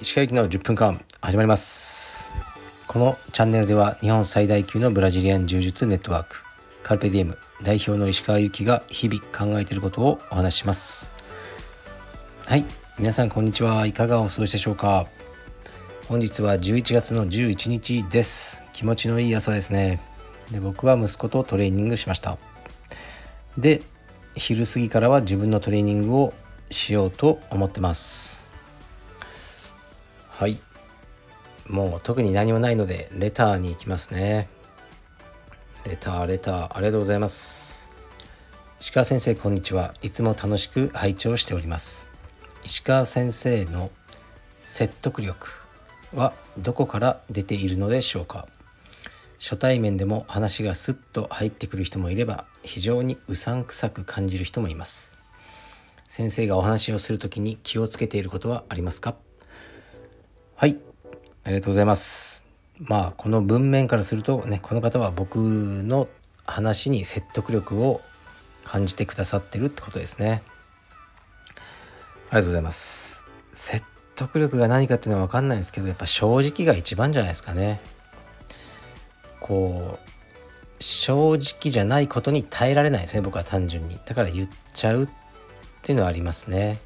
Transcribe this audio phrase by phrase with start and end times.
[0.00, 2.36] 石川行きの10分間始まります。
[2.86, 6.36] このチャンネルでは日本最大級のブラジリアン柔術ネットワーク
[6.84, 11.10] カルペディエム代表の石川由紀が日々考えていることをお話しします。
[12.46, 12.64] はい
[12.96, 13.86] 皆さんこんにちは。
[13.86, 15.08] いかがお過ごしでしょうか？
[16.06, 18.62] 本日は11月の11日です。
[18.72, 20.00] 気持ちのいい朝ですね。
[20.52, 22.38] で僕は息子とトレーニングしました。
[23.58, 23.82] で
[24.34, 26.32] 昼過ぎからは自分のトレーニングを
[26.70, 28.50] しようと思ってます。
[30.30, 30.58] はい。
[31.68, 34.48] もう特に何もないのでレターに行きますね。
[35.84, 37.92] レターレターありがとうございます。
[38.80, 39.94] 石川先生こんにちは。
[40.02, 42.10] いつも楽しく拝聴しております。
[42.64, 43.90] 石川先生の
[44.60, 45.48] 説得力
[46.14, 48.48] はどこから出ているのでしょうか？
[49.42, 55.20] 初対面でも話がスッと入ってくる人もいれば非常にうさんくさく感じる人もいます。
[56.06, 59.16] 先生がお話をするときに気をつけていることはありますか？
[60.54, 60.78] はい。
[61.42, 62.46] ありがとうございます。
[62.78, 66.06] まあこの文面からするとねこの方は僕の
[66.46, 68.00] 話に説得力を
[68.62, 70.40] 感じてくださってるってことですね。
[72.30, 73.24] ありがとうございます。
[73.54, 73.84] 説
[74.14, 77.80] 得力が何かっていうのは分かんないですけどやっぱ正直が一番じゃないですかね。
[79.42, 83.20] こう正直じゃないことに耐えられないですね。
[83.20, 83.98] 僕は単純に。
[84.06, 85.08] だから言っちゃうっ
[85.82, 86.78] ていうのはありますね。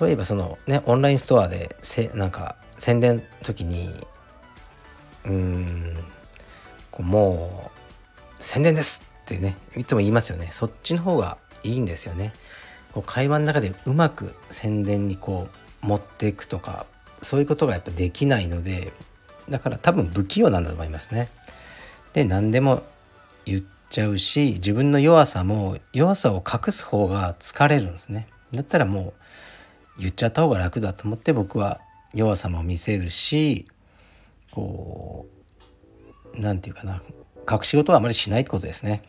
[0.00, 3.94] 例えばそのねオンラインストアでせなんか宣伝の時に
[5.24, 5.96] うーん
[6.90, 10.48] こうもう宣伝ですってねいつも言いますよね。
[10.50, 12.32] そっちの方がいいんですよね。
[12.92, 15.48] こう会話の中でうまく宣伝にこ
[15.82, 16.86] う持っていくとか
[17.20, 18.92] そういうことがやっぱできないので
[19.50, 21.28] だから多分不器用なんだと思いますね。
[22.12, 22.82] で何でも
[23.44, 28.28] 言っちゃうし自分の弱さも弱さを隠す方が疲れるんですね。
[28.52, 29.14] だったらも
[29.98, 31.80] う言っちゃった方が楽だと思って僕は
[32.14, 33.66] 弱さも見せるし
[34.50, 35.26] こ
[36.34, 37.02] う何て言うかな
[37.50, 39.02] 隠し事はあまりしないってことですね。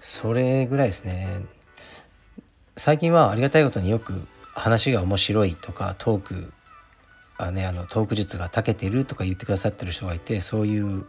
[0.00, 1.28] それぐらいですね。
[2.76, 6.52] 最近はありがたいことによく話が面白いとかトーク
[7.50, 11.04] ねあのトーク術が長けてるとか言ってくださってる人がいてそういう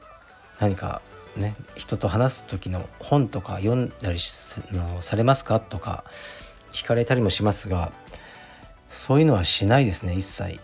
[0.60, 1.02] 何か
[1.36, 4.20] ね人と話す時の本とか読んだり
[4.72, 5.60] のされますか？
[5.60, 6.04] とか
[6.70, 7.92] 聞かれたりもしますが
[8.90, 10.60] そういうのはしないですね一切。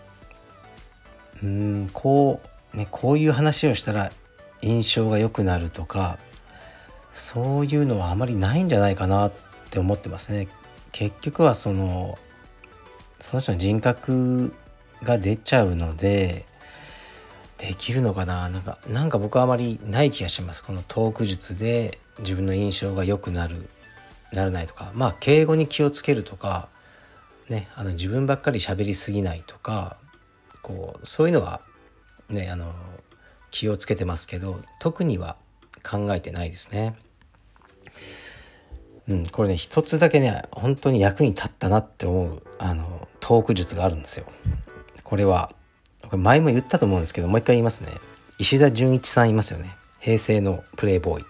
[1.42, 2.40] うんこ
[2.74, 4.12] うねこういう話をしたら
[4.62, 6.18] 印象が良くなるとか
[7.12, 9.32] そういうのはあまりないんじゃないかなっ
[9.70, 10.48] て思ってますね。
[10.92, 12.18] 結局はその
[13.18, 14.52] その人の人格
[15.02, 16.44] が出ちゃうので
[17.58, 18.48] できるのかな？
[18.48, 23.68] なんかなんか僕はあまりない気がしますこのトーク術で自分の印象が良くなる
[24.32, 26.68] ならないとかまあ敬語に気をつけるとか
[27.48, 29.96] ねあの自分ばっかり喋りすぎないとか
[30.62, 31.60] こうそういうのは
[32.28, 32.72] ねあの
[33.50, 35.36] 気をつけてますけど特には
[35.82, 36.94] 考えてないですね。
[39.08, 44.26] うん、これね一つだけね本当に役に立ったなって思うあのトーク術があるんですよ。
[45.10, 45.50] これは
[46.04, 47.88] これ前も言ったと思うんですけどもう一回言いますね。
[48.38, 49.76] 石田純一さんいますよね。
[49.98, 51.24] 平成のプレイボーイ。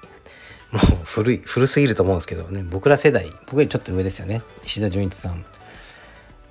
[0.70, 4.42] もう古い古すぎると思うんですけどね僕ら世代僕よりちょっと上ですよね。
[4.64, 5.44] 石田純一さん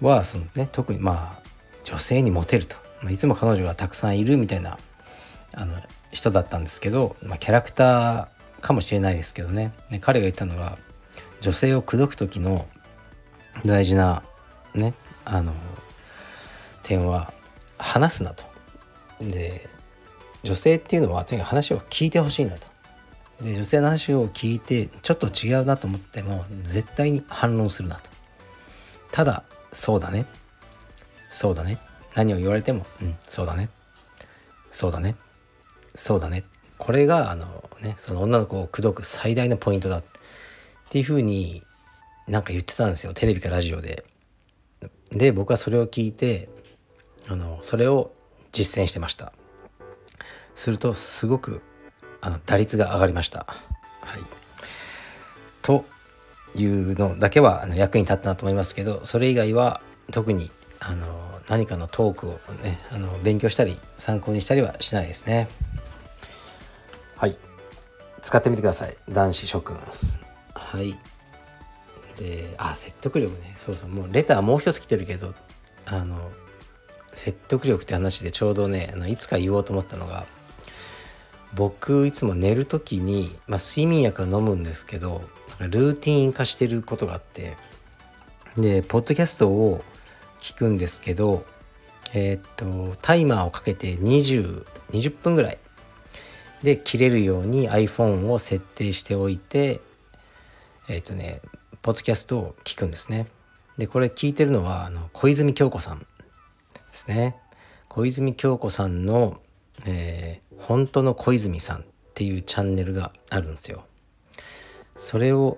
[0.02, 1.50] はそのね特にまあ
[1.84, 4.80] 女性にモテると、まあ、いつも彼女がたくさんいるみたいな
[5.54, 5.76] あの
[6.12, 9.72] 人だったんですけど、まあ、キャラクターかもしれないですけどね。
[9.92, 10.80] ね彼が言ったのが
[11.42, 12.66] 女性を口説く時の
[13.66, 14.24] 大事な
[14.74, 14.96] ね
[15.26, 15.54] あの
[16.90, 17.32] 点は
[17.78, 18.44] 話すなと。
[19.22, 19.70] で
[20.42, 22.68] 女性っていうのはとにかく話を聞いてほしいんだと。
[23.44, 28.10] で女性の話を聞いてちょっと違うなと思っても絶対に反論するなと。
[29.12, 30.26] ただそうだね
[31.32, 31.78] そうだね
[32.16, 33.70] 何を言われてもうんそうだね
[34.72, 35.16] そうだね
[35.96, 36.44] そうだね
[36.80, 40.04] これがあのねその女の子を口説く最大のポイントだっ
[40.90, 41.64] ていうふうに
[42.28, 44.06] なんか言ってたんですよテレビかラジオで。
[45.12, 46.50] で僕はそれを聞いて
[47.28, 48.12] あのそれを
[48.52, 49.34] 実践してました。
[50.56, 51.62] するとすごく
[52.22, 53.46] あの打率が上がりました。
[54.02, 54.20] はい、
[55.62, 55.86] と
[56.56, 59.82] いうのだけはあの役に立ったなと思いますけどそれ以外は
[60.12, 65.48] 特にあの何かのトークをねあの勉強したり参考にしたりはしないですね。
[67.16, 67.38] はい。
[68.22, 68.98] 使ってみてください。
[69.10, 69.78] 男子諸君。
[70.54, 70.98] はい。
[72.18, 73.54] であ説得力ね。
[73.56, 73.90] そうそう。
[73.90, 75.34] もうレターもう一つ来てるけど
[75.86, 76.32] あの
[77.20, 80.26] 説得力って話でちょうどねあのいつか言おうと思ったのが
[81.54, 85.22] 僕いつも寝る時に、まあ、睡眠薬は飲むんですけど
[85.60, 87.58] ルーティン化してることがあって
[88.58, 89.84] でポッドキャストを
[90.40, 91.44] 聞くんですけど
[92.14, 95.58] えー、っとタイマーをかけて2020分ぐらい
[96.64, 99.82] で切れるように iPhone を設定しておいて
[100.88, 101.42] えー、っとね
[101.82, 103.28] ポッドキャストを聞くんですね。
[103.78, 106.06] でこれ聞いてるのはあの小泉京子さん。
[107.00, 107.36] ですね。
[107.88, 109.40] 小泉京子さんの、
[109.86, 113.86] えー、本当の小泉さんっていうチャンネルがあるんですよ。
[114.96, 115.58] それを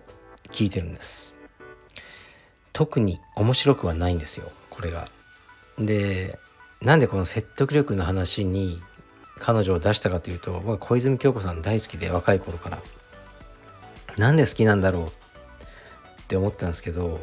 [0.52, 1.34] 聞いてるんです。
[2.74, 5.10] 特に面白くはないんですよこれが。
[5.78, 6.40] で
[6.82, 8.82] なんでこの説得力の話に
[9.40, 12.80] 彼女を出したかというと僕は小泉京子さん大好きで若い頃から。
[14.18, 15.10] なんで好きなんだろうっ
[16.28, 17.22] て思ったんですけど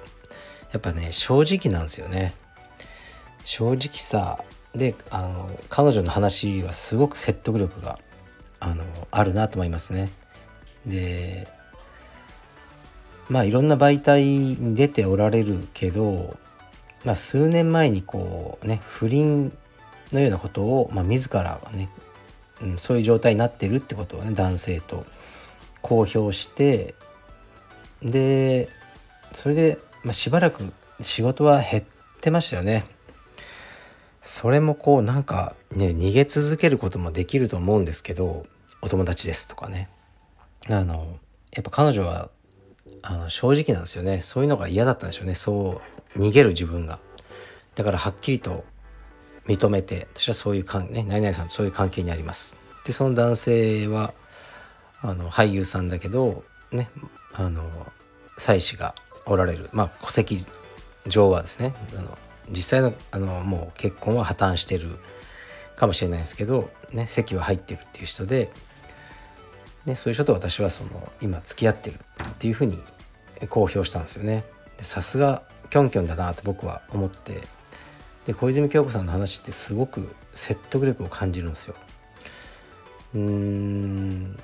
[0.73, 2.35] やっぱね正直なんですよね。
[3.49, 7.99] 正直さであの彼女の話はすごく説得力が
[8.61, 10.11] あのあるなと思いますね
[10.85, 11.49] で
[13.31, 16.37] まあいろんな媒体に出ておられるけど、
[17.07, 19.51] まあ、数年前にこうね不倫
[20.13, 21.89] のようなことを、まあ、自らはね、
[22.61, 25.07] うん、そういう状態になってるってことをね男性と
[25.81, 26.95] 公表して
[28.03, 28.69] で
[29.33, 31.85] それで、まあ、しばらく仕事は減っ
[32.21, 32.98] てましたよね。
[34.29, 38.45] それもこうなんかね逃げ続けることもできると思うんですけど
[38.83, 39.89] お友達ですとかね。
[40.69, 41.17] あの
[41.51, 42.29] やっぱ彼女は
[43.01, 44.21] あの正直なんですよね。
[44.21, 45.35] そういうのが嫌だったんでしょうね。
[45.35, 45.81] そ
[46.15, 46.99] う逃げる自分が。
[47.75, 48.65] だからはっきりと
[49.47, 52.55] 認めて私はそういう関ね何々さんとそういう関係にあります。
[52.85, 54.13] でその男性は
[55.01, 56.91] あの俳優さんだけどね
[57.33, 57.63] あの
[58.37, 58.95] 妻子が
[59.25, 59.71] おられる。
[59.73, 60.45] まあ戸籍
[61.07, 62.19] 上はですねあの
[62.51, 64.97] 実際のあのもう結婚は破綻してる
[65.77, 68.51] かもしれないですけど、ね、籍は入ってるっていう人で
[69.89, 72.79] ね、そういう人と私はその今付き合ってるっていうふうに
[73.49, 74.45] 公表したんですよね。
[74.81, 77.41] さすがキョンキョンだなと僕は思って
[78.27, 81.75] で小泉京子さんの話ってすごく説得力を感じるんですよ。
[83.15, 84.37] うーん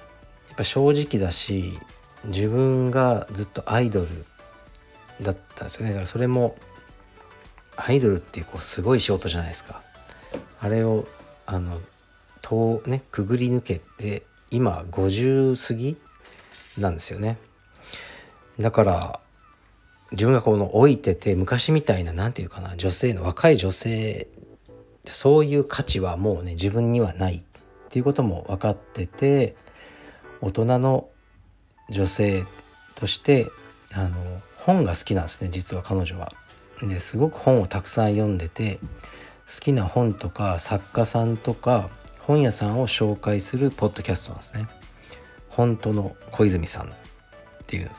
[0.49, 1.79] やっぱ正直だし
[2.25, 4.25] 自分がずっとアイドル
[5.21, 6.56] だったんですよねだからそれも
[7.76, 9.82] アイドルっていうこうすごい仕事じゃないですか
[10.61, 11.06] あれを
[11.47, 11.81] あの
[12.43, 15.97] とねくぐり抜けて今50過ぎ
[16.79, 17.38] なんですよね
[18.61, 19.21] だから
[20.12, 24.29] 自分がこの老いてて昔みたいな何て言うかな女性の若い女性
[25.05, 27.43] そういう価値はもうね自分にはないっ
[27.91, 29.56] ていうことも分かってて
[30.41, 31.09] 大人の
[31.91, 32.44] 女性
[32.94, 33.50] として
[33.93, 36.32] あの本が好きなんですね実は彼女は。
[36.88, 38.78] ですごく本をたくさん読んでて
[39.46, 41.90] 好きな本とか作家さんとか
[42.20, 44.69] 本屋さんを紹介するポッドキャストなんですね。
[45.50, 46.90] 本当の小泉さんっ
[47.66, 47.90] ていう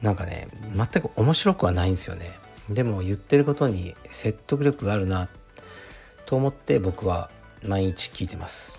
[0.00, 2.38] なんかね全く面白くはないんですよね。
[2.68, 5.28] でも言ってることに説得力があるな
[6.26, 7.30] と思って僕は
[7.64, 8.78] 毎日聞いてます。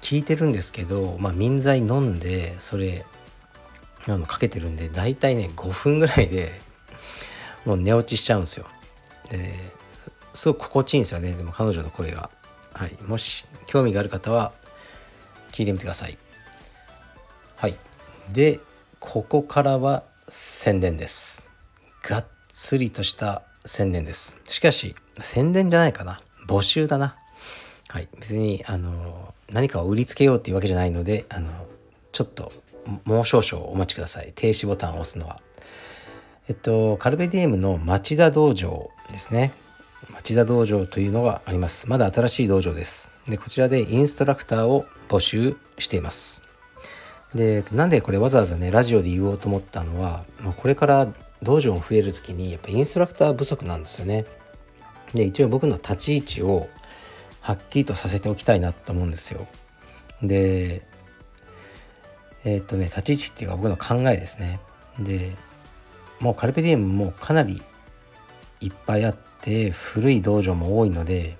[0.00, 3.06] 聞いてるんですけど、まあ、民剤飲んでそれ
[4.06, 6.60] あのかけてるんで大体ね5分ぐらいで
[7.64, 8.66] もう寝落ちしちゃうんですよ。
[9.30, 9.52] で
[10.34, 12.30] すごく心地いいんですよねでも彼女の声が。
[12.72, 14.52] はい、もし興味がある方は
[15.52, 16.16] 聞いてみてください。
[17.56, 17.74] はい。
[18.32, 18.60] で、
[18.98, 21.46] ここからは宣伝です。
[22.02, 24.36] がっつりとした宣伝です。
[24.44, 26.20] しかし、宣伝じゃないかな。
[26.48, 27.16] 募集だな。
[27.88, 28.08] はい。
[28.18, 31.50] 別に、あの、何かを売りつけようっていうわけじゃないので、あの、
[32.10, 32.52] ちょっと、
[33.04, 34.32] もう少々お待ちください。
[34.34, 35.40] 停止ボタンを押すのは。
[36.48, 39.52] えっと、カルベディエムの町田道場ですね。
[40.12, 41.88] 町田道場というのがあります。
[41.88, 43.12] まだ新しい道場です。
[43.28, 46.42] で、こちらでインストラクターを募集しています。
[47.32, 54.24] で、なんでこれわざわざね、ラジオで言おうと思ったのは、まあ、これから道場も増える時に、やっぱインストラクター不足なんですよね。
[55.14, 56.68] で、一応僕の立ち位置を
[57.40, 59.46] はっきりとさせておきたいなと思うんですよ。
[60.22, 60.82] で、
[62.44, 64.58] えー、っとね、立ち位置っていうか僕の考えですね。
[64.98, 65.30] で、
[66.22, 67.60] もうカルペディエムもかなり
[68.60, 71.36] いっぱいあって、古い道場も多いので、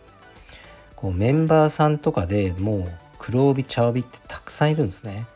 [0.97, 5.27] こうメンバーさんとかでもう黒帯茶帯ってたくさんいるんですね。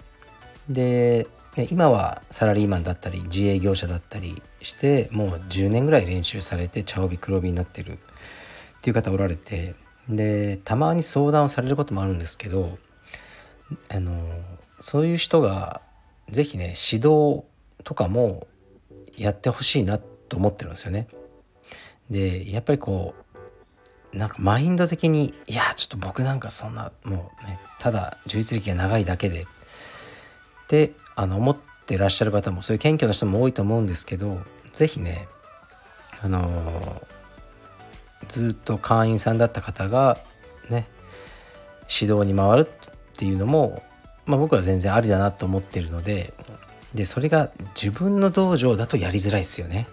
[0.68, 1.26] で
[1.70, 7.96] 今はサラリーマンだったり自営業者だったりしてもう10年ぐらい練習されて茶帯黒帯になってるっ
[8.82, 9.74] ていう方おられて
[10.08, 12.78] でたまに相談をされることもあるんですけど
[13.88, 14.12] あの
[14.80, 15.80] そういう人が
[16.28, 17.44] 是非ね指導
[17.84, 18.46] とかも
[19.16, 21.08] やってほしいなと思ってるんですよね。
[22.10, 23.14] でやっぱりこ
[24.14, 29.46] うなんかマインド的にいやちょっと僕なんかそんなもうねただ充実歴が長いだけでっ
[30.68, 31.56] てあの思っ
[31.86, 34.40] てらっしゃる方もそういう謙虚な人も多いと思うんですけど
[34.72, 35.28] 是非ね
[36.22, 37.02] あの
[38.28, 40.18] ずっと会員さんだった方が
[40.70, 40.88] ね
[42.00, 43.82] 指導に回るっていうのも、
[44.24, 46.32] まあ、僕は全然ありだなと思ってるので
[46.94, 47.50] でそれが
[47.80, 49.88] 自分の道場だとやりづらいですよね。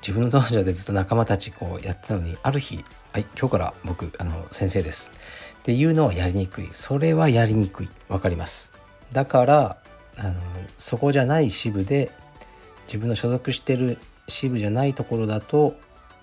[0.00, 5.10] 自分の道場でずっと仲間たちこうやってたのにある日「はい今日から僕あの先生です」
[5.58, 6.68] っていうのはやりにくい。
[6.72, 7.88] それはやりにくい。
[8.08, 8.72] 分かります。
[9.12, 9.76] だから
[10.16, 10.34] あの
[10.78, 12.10] そこじゃない支部で
[12.86, 15.76] 自分の所属してる支部じゃないところだと、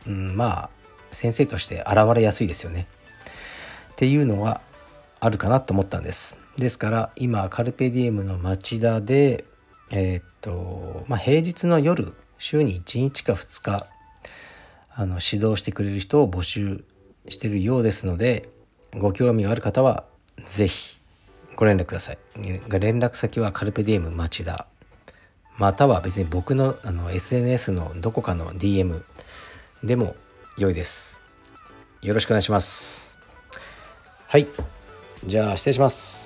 [0.07, 0.69] うん、まあ
[1.11, 2.87] 先生として現れやすいですよね。
[3.91, 4.61] っていうのは
[5.19, 6.37] あるかなと思ったんです。
[6.57, 9.45] ですから今カルペディエムの町田で
[9.91, 13.87] えー、っとまあ平日の夜週に1日か2日
[14.93, 16.83] あの指導してくれる人を募集
[17.29, 18.49] してるようですので
[18.93, 20.05] ご興味がある方は
[20.45, 20.97] 是非
[21.55, 22.17] ご連絡ください。
[22.35, 22.61] 連
[22.99, 24.67] 絡先はカルペディエム町田。
[25.57, 29.03] または別に僕のあの SNS のどこかの DM
[29.83, 30.15] でも
[30.57, 31.21] 良いです。
[32.01, 33.17] よろしくお願いします。
[34.27, 34.47] はい。
[35.25, 36.24] じゃあ失礼します。